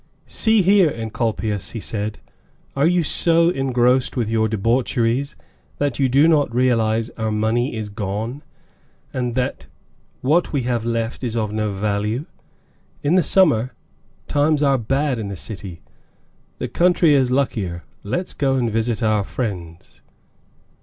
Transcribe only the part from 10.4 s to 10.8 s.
we